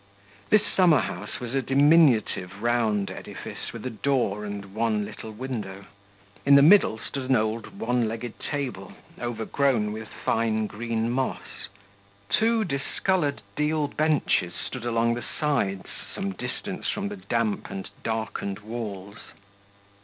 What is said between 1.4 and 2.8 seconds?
a diminutive